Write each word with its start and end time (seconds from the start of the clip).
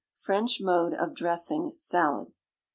French 0.17 0.59
Mode 0.59 0.95
of 0.95 1.13
Dressing 1.13 1.73
Salad. 1.77 2.33